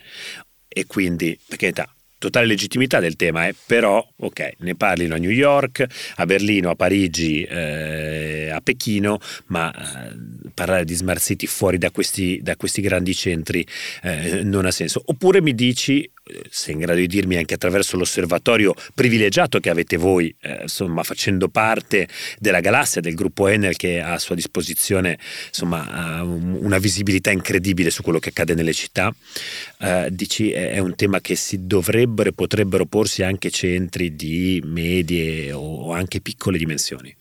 [0.69, 3.55] e quindi, perché età, totale legittimità del tema, eh?
[3.65, 5.83] però ok, ne parlino a New York,
[6.17, 10.15] a Berlino, a Parigi, eh, a Pechino, ma eh,
[10.53, 13.65] parlare di smart city fuori da questi, da questi grandi centri
[14.03, 15.01] eh, non ha senso.
[15.03, 16.07] Oppure mi dici
[16.49, 21.49] sei in grado di dirmi anche attraverso l'osservatorio privilegiato che avete voi, eh, insomma, facendo
[21.49, 22.07] parte
[22.39, 28.03] della galassia, del gruppo Enel che ha a sua disposizione insomma, una visibilità incredibile su
[28.03, 29.13] quello che accade nelle città,
[29.79, 31.65] eh, dici è un tema che si
[32.11, 37.15] dovrebbero potrebbero porsi anche centri di medie o anche piccole dimensioni.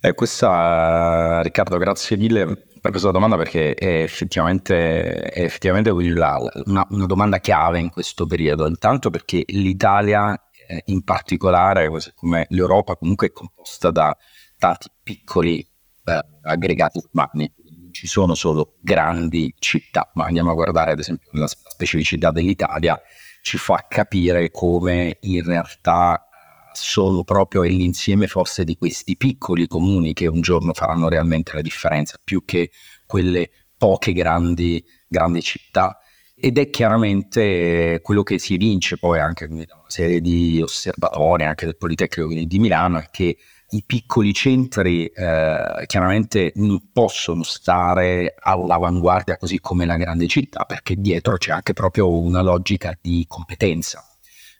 [0.00, 7.06] Eh, questa, Riccardo, grazie mille per questa domanda perché è effettivamente, è effettivamente una, una,
[7.06, 8.66] domanda chiave in questo periodo.
[8.66, 14.16] Intanto perché l'Italia eh, in particolare, come l'Europa, comunque è composta da
[14.56, 17.52] tanti piccoli eh, aggregati urbani.
[17.90, 23.00] Ci sono solo grandi città, ma andiamo a guardare ad esempio la specificità dell'Italia,
[23.42, 26.28] ci fa capire come in realtà
[26.72, 32.18] sono proprio l'insieme forse di questi piccoli comuni che un giorno faranno realmente la differenza,
[32.22, 32.70] più che
[33.06, 35.98] quelle poche grandi, grandi città.
[36.40, 41.64] Ed è chiaramente quello che si evince poi anche da una serie di osservatori, anche
[41.64, 43.36] del Politecnico di Milano, che
[43.70, 50.96] i piccoli centri eh, chiaramente non possono stare all'avanguardia così come la grande città, perché
[50.96, 54.02] dietro c'è anche proprio una logica di competenza.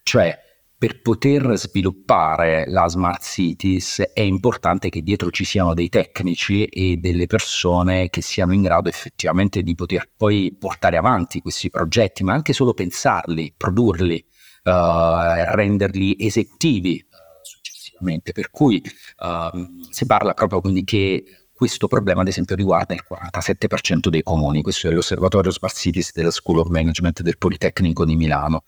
[0.02, 0.46] Cioè,
[0.78, 6.98] per poter sviluppare la Smart Cities è importante che dietro ci siano dei tecnici e
[6.98, 12.34] delle persone che siano in grado effettivamente di poter poi portare avanti questi progetti, ma
[12.34, 14.24] anche solo pensarli, produrli,
[14.64, 17.04] uh, renderli esecutivi
[17.98, 18.32] successivamente.
[18.32, 18.82] Per cui
[19.18, 24.62] uh, si parla proprio quindi che questo problema, ad esempio, riguarda il 47% dei comuni.
[24.62, 28.62] Questo è l'osservatorio Smart Cities della School of Management del Politecnico di Milano.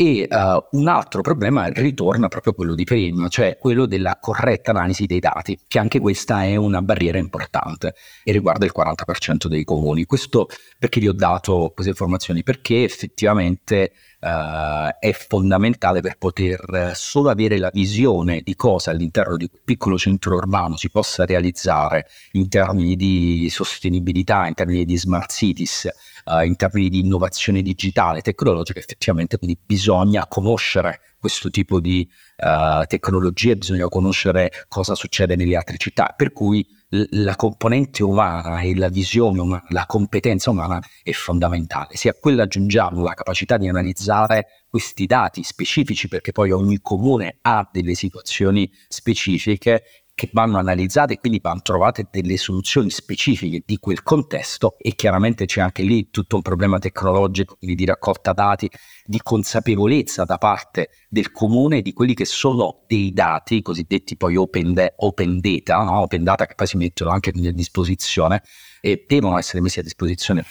[0.00, 5.06] E uh, un altro problema ritorna proprio quello di prima, cioè quello della corretta analisi
[5.06, 10.04] dei dati, che anche questa è una barriera importante e riguarda il 40% dei comuni.
[10.04, 10.46] Questo
[10.78, 12.44] perché vi ho dato queste informazioni?
[12.44, 19.48] Perché effettivamente uh, è fondamentale per poter solo avere la visione di cosa all'interno di
[19.48, 25.32] quel piccolo centro urbano si possa realizzare in termini di sostenibilità, in termini di smart
[25.32, 25.88] cities,
[26.28, 32.84] uh, in termini di innovazione digitale, tecnologica, effettivamente quindi bisogna conoscere questo tipo di uh,
[32.86, 38.88] tecnologie, bisogna conoscere cosa succede nelle altre città, per cui la componente umana e la
[38.88, 41.96] visione umana, la competenza umana è fondamentale.
[41.96, 47.38] Se a quella aggiungiamo la capacità di analizzare questi dati specifici, perché poi ogni comune
[47.42, 49.82] ha delle situazioni specifiche,
[50.18, 55.46] che vanno analizzate e quindi vanno trovate delle soluzioni specifiche di quel contesto e chiaramente
[55.46, 58.68] c'è anche lì tutto un problema tecnologico, quindi di raccolta dati,
[59.04, 64.72] di consapevolezza da parte del comune di quelli che sono dei dati cosiddetti poi open,
[64.72, 66.00] de- open data, no?
[66.00, 68.42] open data che poi si mettono anche a disposizione
[68.80, 70.44] e devono essere messi a disposizione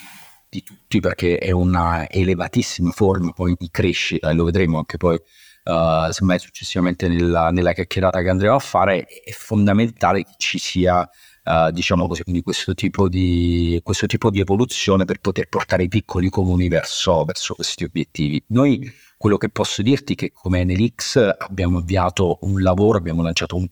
[0.48, 5.20] di tutti perché è una elevatissima forma poi di crescita e lo vedremo anche poi
[5.68, 11.08] uh, semmai successivamente nella, nella, chiacchierata che andremo a fare, è fondamentale che ci sia,
[11.44, 16.30] uh, diciamo così, questo tipo, di, questo tipo di evoluzione per poter portare i piccoli
[16.30, 18.44] comuni verso, verso questi obiettivi.
[18.48, 23.58] Noi, quello che posso dirti è che come Enelix abbiamo avviato un lavoro, abbiamo lanciato
[23.58, 23.68] un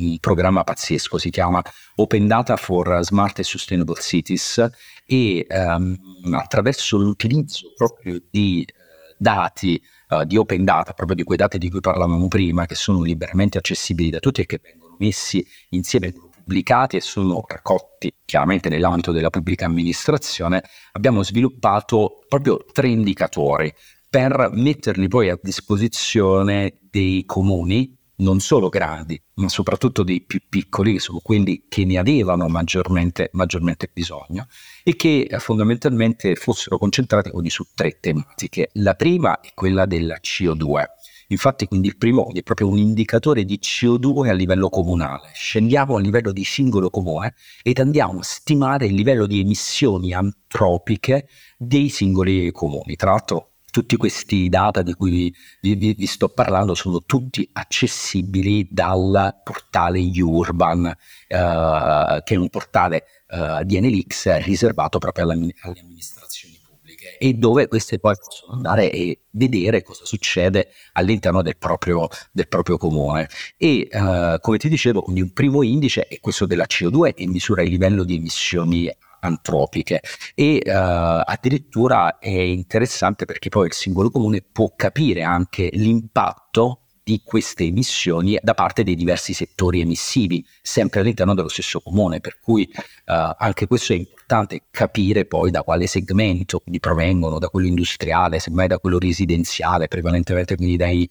[0.00, 1.62] un programma pazzesco, si chiama
[1.96, 4.66] Open Data for Smart and Sustainable Cities
[5.04, 5.94] e um,
[6.32, 9.78] attraverso l'utilizzo proprio di uh, dati
[10.10, 13.58] uh, di open data, proprio di quei dati di cui parlavamo prima, che sono liberamente
[13.58, 19.30] accessibili da tutti e che vengono messi insieme pubblicati e sono raccolti chiaramente nell'ambito della
[19.30, 23.72] pubblica amministrazione, abbiamo sviluppato proprio tre indicatori
[24.08, 30.94] per metterli poi a disposizione dei comuni non solo grandi, ma soprattutto dei più piccoli,
[30.94, 34.46] che sono quelli che ne avevano maggiormente, maggiormente bisogno,
[34.82, 38.70] e che eh, fondamentalmente fossero concentrati quindi su tre tematiche.
[38.74, 40.84] La prima è quella della CO2.
[41.28, 45.30] Infatti, quindi il primo è proprio un indicatore di CO2 a livello comunale.
[45.32, 51.28] Scendiamo a livello di singolo comune ed andiamo a stimare il livello di emissioni antropiche
[51.56, 52.96] dei singoli comuni.
[52.96, 58.68] Tra l'altro, tutti questi data di cui vi, vi, vi, sto parlando sono tutti accessibili
[58.70, 66.58] dal portale Urban, eh, che è un portale eh, di NLX riservato proprio alle, amministrazioni
[66.62, 72.48] pubbliche e dove queste poi possono andare e vedere cosa succede all'interno del proprio, del
[72.48, 73.28] proprio comune.
[73.56, 77.62] E eh, come ti dicevo, quindi un primo indice è questo della CO2 e misura
[77.62, 80.00] il livello di emissioni antropiche.
[80.34, 87.22] E uh, addirittura è interessante perché poi il singolo comune può capire anche l'impatto di
[87.24, 92.70] queste emissioni da parte dei diversi settori emissivi, sempre all'interno dello stesso comune, per cui
[92.72, 98.68] uh, anche questo è importante capire poi da quale segmento provengono, da quello industriale, semmai
[98.68, 101.10] da quello residenziale, prevalentemente quindi dai,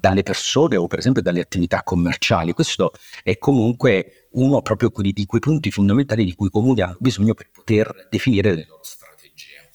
[0.00, 2.52] dalle persone o per esempio dalle attività commerciali.
[2.52, 7.34] Questo è comunque uno proprio di quei punti fondamentali di cui i comuni hanno bisogno
[7.34, 9.70] per poter definire le loro strategie.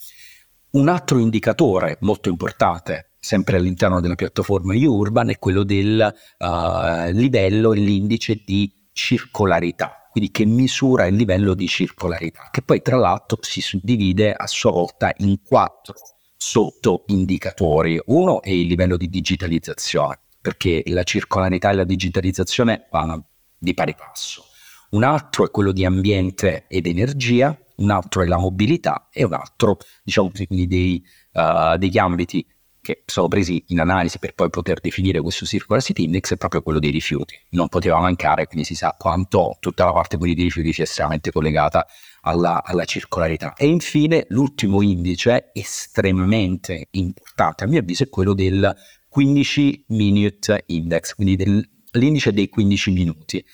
[0.72, 7.72] Un altro indicatore molto importante sempre all'interno della piattaforma Urban è quello del uh, livello
[7.72, 13.38] e l'indice di circolarità, quindi che misura il livello di circolarità, che poi tra l'altro
[13.42, 15.96] si suddivide a sua volta in quattro
[16.44, 18.00] sotto indicatori.
[18.08, 23.28] Uno è il livello di digitalizzazione, perché la circolarità e la digitalizzazione vanno
[23.58, 24.44] di pari passo.
[24.90, 29.34] Un altro è quello di ambiente ed energia, un altro è la mobilità e un
[29.34, 32.46] altro, diciamo quindi dei, uh, degli ambiti
[32.82, 36.62] che sono presi in analisi per poi poter definire questo Circular City Index è proprio
[36.62, 37.40] quello dei rifiuti.
[37.52, 41.88] Non poteva mancare, quindi si sa quanto tutta la parte dei rifiuti sia estremamente collegata
[42.24, 43.54] alla, alla, circolarità.
[43.54, 48.76] E infine l'ultimo indice estremamente importante, a mio avviso, è quello del
[49.08, 53.46] 15 Minute Index, quindi dell'indice dei 15 minuti.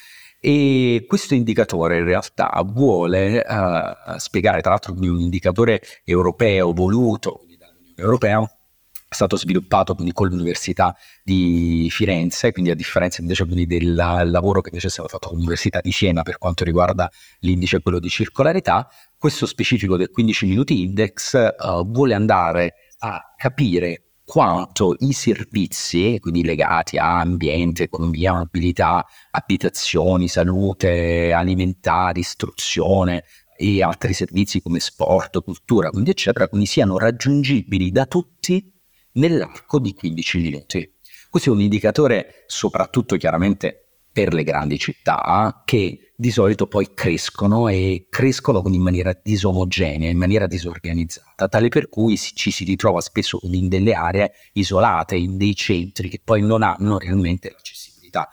[0.42, 8.02] E questo indicatore in realtà vuole uh, spiegare, tra l'altro, un indicatore europeo voluto dall'Unione
[8.02, 8.59] Europea
[9.10, 14.70] è stato sviluppato quindi con l'Università di Firenze, quindi a differenza invece del lavoro che
[14.70, 18.88] invece è stato fatto con l'Università di Siena per quanto riguarda l'indice quello di circolarità,
[19.18, 26.44] questo specifico del 15 minuti index uh, vuole andare a capire quanto i servizi, quindi
[26.44, 33.24] legati a ambiente, economia, mobilità, abitazioni, salute, alimentari, istruzione,
[33.62, 38.79] e altri servizi come sport, cultura, quindi eccetera, quindi siano raggiungibili da tutti
[39.20, 40.94] nell'arco di 15 minuti.
[41.30, 47.68] Questo è un indicatore soprattutto chiaramente per le grandi città che di solito poi crescono
[47.68, 53.40] e crescono in maniera disomogenea, in maniera disorganizzata, tale per cui ci si ritrova spesso
[53.44, 58.28] in delle aree isolate, in dei centri che poi non hanno realmente l'accessibilità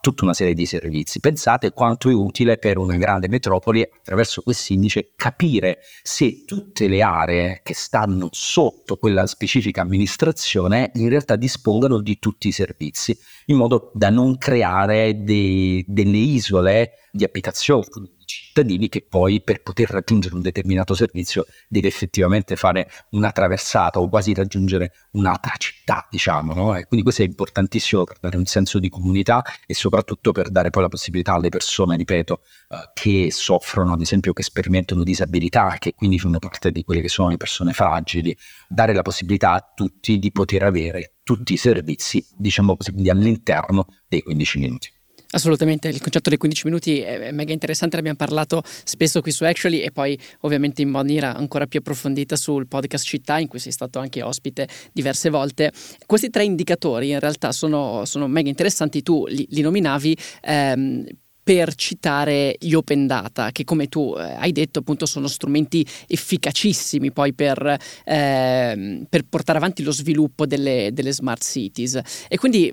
[0.00, 1.20] tutta una serie di servizi.
[1.20, 7.60] Pensate quanto è utile per una grande metropoli attraverso quest'indice capire se tutte le aree
[7.62, 13.90] che stanno sotto quella specifica amministrazione in realtà dispongono di tutti i servizi, in modo
[13.94, 17.86] da non creare dei, delle isole di abitazione,
[18.28, 24.08] cittadini che poi per poter raggiungere un determinato servizio deve effettivamente fare una traversata o
[24.08, 26.76] quasi raggiungere un'altra città, diciamo, no?
[26.76, 30.68] E quindi questo è importantissimo per dare un senso di comunità e soprattutto per dare
[30.68, 35.94] poi la possibilità alle persone, ripeto, uh, che soffrono, ad esempio, che sperimentano disabilità, che
[35.94, 38.36] quindi fanno parte di quelle che sono le persone fragili,
[38.68, 43.86] dare la possibilità a tutti di poter avere tutti i servizi, diciamo così, quindi all'interno
[44.06, 44.96] dei 15 minuti.
[45.30, 49.44] Assolutamente, il concetto dei 15 minuti è mega interessante, ne abbiamo parlato spesso qui su
[49.44, 53.72] Actually e poi ovviamente in maniera ancora più approfondita sul podcast Città in cui sei
[53.72, 55.70] stato anche ospite diverse volte.
[56.06, 60.16] Questi tre indicatori in realtà sono, sono mega interessanti, tu li, li nominavi.
[60.42, 61.04] Ehm,
[61.48, 67.10] per citare gli open data, che come tu eh, hai detto appunto sono strumenti efficacissimi
[67.10, 67.74] poi per,
[68.04, 71.98] eh, per portare avanti lo sviluppo delle, delle, smart cities.
[72.28, 72.70] E quindi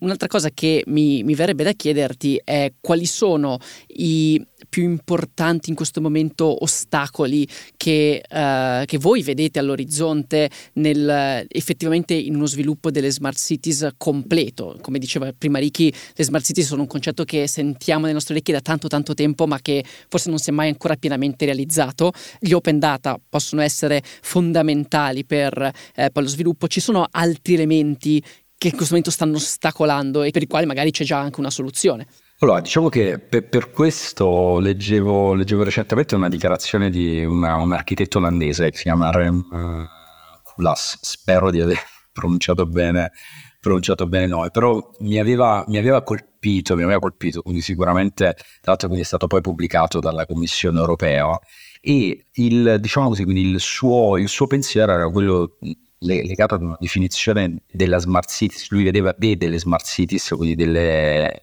[0.00, 3.58] un'altra cosa che mi, mi verrebbe da chiederti è quali sono
[3.94, 7.46] i più importanti in questo momento ostacoli
[7.76, 14.76] che, uh, che voi vedete all'orizzonte nel, effettivamente in uno sviluppo delle smart cities completo?
[14.80, 18.54] Come diceva prima Ricky, le smart cities sono un concetto che sentiamo nelle nostre orecchie
[18.54, 22.12] da tanto tanto tempo ma che forse non si è mai ancora pienamente realizzato.
[22.38, 26.68] Gli open data possono essere fondamentali per, eh, per lo sviluppo.
[26.68, 28.22] Ci sono altri elementi
[28.58, 31.50] che in questo momento stanno ostacolando e per i quali magari c'è già anche una
[31.50, 32.06] soluzione.
[32.40, 38.18] Allora, diciamo che per, per questo leggevo, leggevo, recentemente una dichiarazione di una, un architetto
[38.18, 41.78] olandese che si chiama Rem uh, Kulas, spero di aver
[42.12, 43.10] pronunciato bene,
[43.58, 48.44] pronunciato bene noi, però mi aveva, mi aveva colpito, mi aveva colpito, quindi sicuramente, tra
[48.64, 51.38] l'altro quindi è stato poi pubblicato dalla Commissione Europea
[51.80, 55.56] e il, diciamo così, quindi il suo, il suo pensiero era quello
[56.00, 61.42] legato ad una definizione della smart cities, lui vedeva, vede le smart cities, quindi delle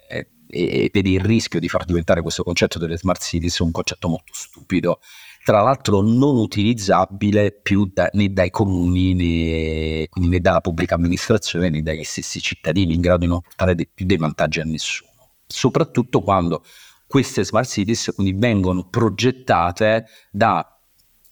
[0.54, 4.32] e, vedi il rischio di far diventare questo concetto delle smart cities un concetto molto
[4.34, 4.99] stupido,
[5.43, 11.82] tra l'altro non utilizzabile più da, né dai comuni né, né, dalla pubblica amministrazione né
[11.82, 15.12] dagli stessi cittadini in grado di non portare dei, più dei vantaggi a nessuno,
[15.45, 16.64] soprattutto quando
[17.08, 20.68] queste smart cities quindi vengono progettate da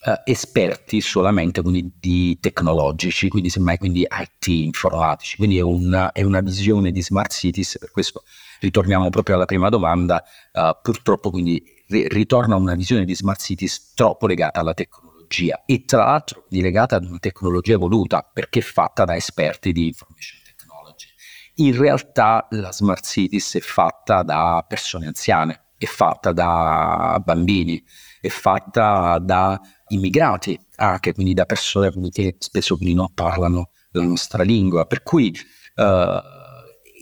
[0.03, 6.23] Uh, esperti solamente quindi di tecnologici, quindi semmai quindi IT informatici, quindi è una, è
[6.23, 8.23] una visione di smart cities, per questo
[8.61, 13.93] ritorniamo proprio alla prima domanda, uh, purtroppo quindi ri- ritorna una visione di smart cities
[13.95, 19.15] troppo legata alla tecnologia e tra l'altro legata ad una tecnologia evoluta perché fatta da
[19.15, 21.07] esperti di information technology.
[21.55, 27.83] In realtà la smart cities è fatta da persone anziane, è fatta da bambini,
[28.19, 34.85] è fatta da immigrati, anche quindi da persone che spesso non parlano la nostra lingua,
[34.85, 35.35] per cui
[35.75, 36.39] uh,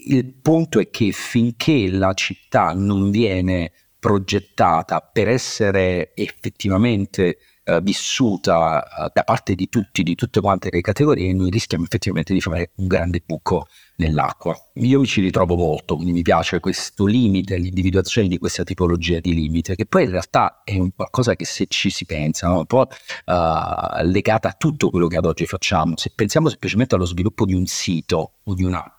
[0.09, 8.77] il punto è che finché la città non viene progettata per essere effettivamente uh, vissuta
[8.79, 12.71] uh, da parte di tutti, di tutte quante le categorie, noi rischiamo effettivamente di fare
[12.77, 14.55] un grande buco nell'acqua.
[14.75, 19.33] Io mi ci ritrovo molto, quindi mi piace questo limite, l'individuazione di questa tipologia di
[19.33, 22.59] limite, che poi in realtà è un qualcosa che se ci si pensa, no?
[22.59, 22.87] un po'
[23.25, 25.97] uh, legata a tutto quello che ad oggi facciamo.
[25.97, 28.98] Se pensiamo semplicemente allo sviluppo di un sito o di un'app,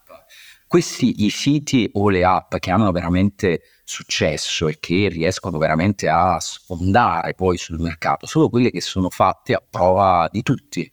[0.70, 6.38] questi i siti o le app che hanno veramente successo e che riescono veramente a
[6.38, 10.88] sfondare poi sul mercato sono quelle che sono fatte a prova di tutti.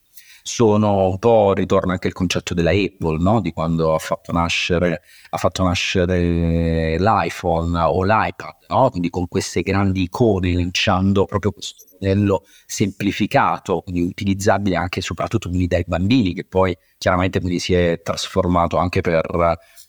[0.47, 3.41] Sono un po', ritorna anche il concetto della Apple, no?
[3.41, 8.89] di quando ha fatto nascere, ha fatto nascere l'iPhone o l'iPad, no?
[8.89, 15.49] quindi con queste grandi icone lanciando proprio questo modello semplificato, quindi utilizzabile anche e soprattutto
[15.49, 19.25] quindi dai bambini, che poi chiaramente quindi si è trasformato anche per,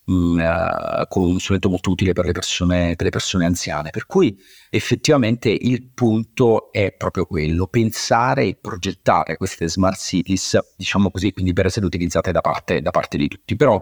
[0.09, 3.91] mh, mm, uh, con un strumento molto utile per le, persone, per le persone anziane.
[3.91, 4.37] Per cui
[4.71, 11.53] effettivamente il punto è proprio quello, pensare e progettare queste smart cities, diciamo così, quindi
[11.53, 13.57] per essere utilizzate da parte, da parte di tutti.
[13.57, 13.81] Però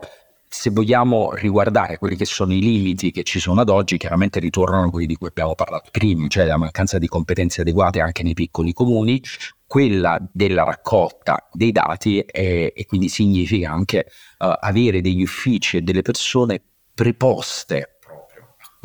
[0.48, 4.90] se vogliamo riguardare quelli che sono i limiti che ci sono ad oggi, chiaramente ritornano
[4.90, 8.72] quelli di cui abbiamo parlato prima, cioè la mancanza di competenze adeguate anche nei piccoli
[8.72, 9.22] comuni,
[9.66, 14.06] quella della raccolta dei dati e, e quindi significa anche
[14.38, 16.62] uh, avere degli uffici e delle persone
[16.94, 17.95] preposte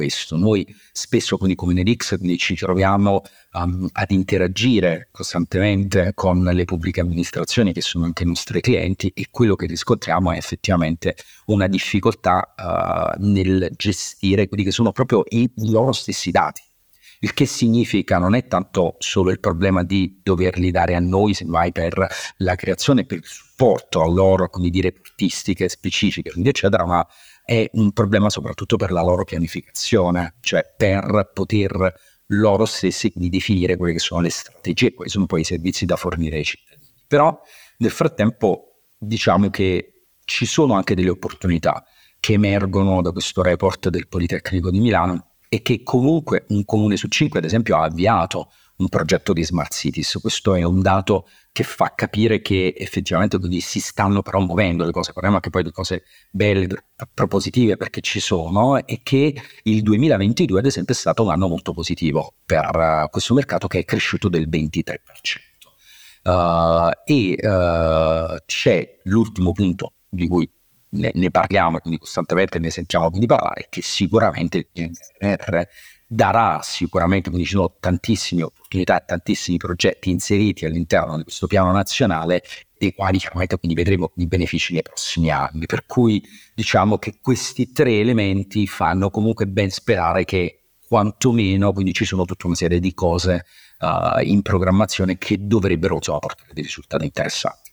[0.01, 0.35] questo.
[0.35, 3.21] Noi spesso quindi come Nedix ci troviamo
[3.53, 9.27] um, ad interagire costantemente con le pubbliche amministrazioni che sono anche i nostri clienti e
[9.29, 15.49] quello che riscontriamo è effettivamente una difficoltà uh, nel gestire quelli che sono proprio i
[15.57, 16.61] loro stessi dati.
[17.19, 21.71] Il che significa non è tanto solo il problema di doverli dare a noi, semmai
[21.71, 21.93] per
[22.37, 27.07] la creazione, per il supporto a loro, quindi di reportistiche specifiche, eccetera, ma
[27.51, 31.93] è un problema soprattutto per la loro pianificazione, cioè per poter
[32.27, 36.37] loro stessi definire quelle che sono le strategie, quali sono poi i servizi da fornire
[36.37, 36.87] ai cittadini.
[37.05, 37.37] Però
[37.79, 41.83] nel frattempo diciamo che ci sono anche delle opportunità
[42.21, 47.09] che emergono da questo report del Politecnico di Milano e che comunque un comune su
[47.09, 48.49] cinque, ad esempio, ha avviato
[48.81, 50.17] un progetto di smart cities.
[50.19, 55.13] Questo è un dato che fa capire che effettivamente si stanno però muovendo le cose.
[55.13, 56.67] Parliamo anche poi di cose belle,
[57.13, 61.73] propositive perché ci sono e che il 2022 ad esempio è stato un anno molto
[61.73, 64.95] positivo per questo mercato che è cresciuto del 23%.
[66.23, 70.47] Uh, e uh, c'è l'ultimo punto di cui
[70.91, 75.61] ne, ne parliamo, quindi costantemente ne sentiamo quindi parlare, che sicuramente il PNRR
[76.13, 82.43] darà sicuramente, ci sono tantissime opportunità, tantissimi progetti inseriti all'interno di questo piano nazionale
[82.77, 85.65] dei quali chiaramente quindi vedremo i benefici nei prossimi anni.
[85.67, 86.21] Per cui
[86.53, 92.47] diciamo che questi tre elementi fanno comunque ben sperare che quantomeno quindi ci sono tutta
[92.47, 93.45] una serie di cose
[93.79, 97.70] uh, in programmazione che dovrebbero insomma, portare dei risultati interessanti.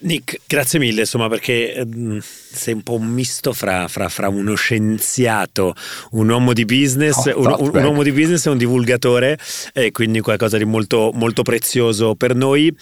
[0.00, 4.54] Nick, grazie mille, insomma, perché ehm, sei un po' un misto fra, fra, fra, uno
[4.54, 5.74] scienziato,
[6.12, 9.38] un uomo di business, oh, un, un, un, uomo di business e un divulgatore,
[9.72, 12.74] e quindi qualcosa di molto, molto prezioso per noi.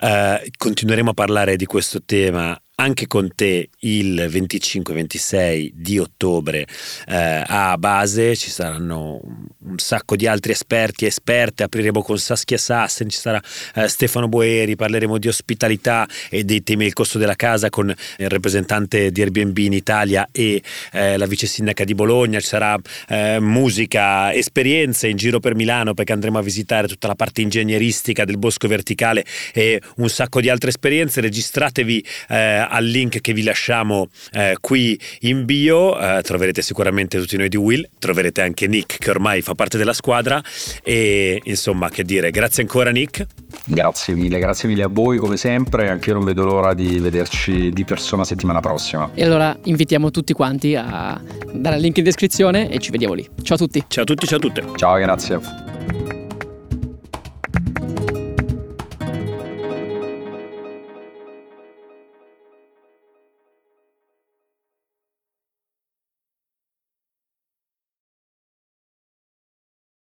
[0.00, 6.66] Eh, continueremo a parlare di questo tema anche con te il 25-26 di ottobre
[7.06, 13.10] eh, a base, ci saranno un sacco di altri esperti esperte, apriremo con Saskia Sassen,
[13.10, 13.40] ci sarà
[13.74, 18.28] eh, Stefano Boeri, parleremo di ospitalità e dei temi del costo della casa con il
[18.30, 20.62] rappresentante di Airbnb in Italia e
[20.92, 22.78] eh, la vice sindaca di Bologna, ci sarà
[23.08, 28.24] eh, musica, esperienze in giro per Milano perché andremo a visitare tutta la parte ingegneristica
[28.24, 29.22] del bosco verticale
[29.52, 34.98] e un sacco di altre esperienze, registratevi eh, al link che vi lasciamo eh, qui
[35.20, 39.54] in bio, eh, troverete sicuramente tutti noi di Will, troverete anche Nick che ormai fa
[39.54, 40.42] parte della squadra
[40.82, 43.26] e insomma che dire, grazie ancora Nick.
[43.64, 47.70] Grazie mille, grazie mille a voi come sempre, anche io non vedo l'ora di vederci
[47.70, 49.10] di persona settimana prossima.
[49.14, 51.20] E allora invitiamo tutti quanti a
[51.52, 53.28] dare il link in descrizione e ci vediamo lì.
[53.42, 53.84] Ciao a tutti.
[53.88, 54.64] Ciao a tutti, ciao a tutte.
[54.76, 56.19] Ciao, grazie.